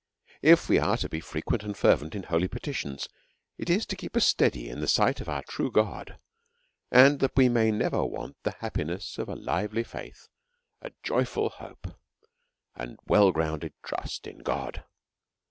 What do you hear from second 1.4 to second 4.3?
and fervent in holy petitions, it is to keep us